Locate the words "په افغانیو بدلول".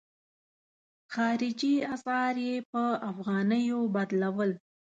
2.71-4.51